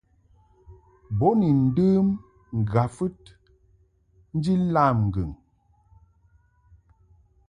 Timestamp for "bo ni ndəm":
1.17-2.07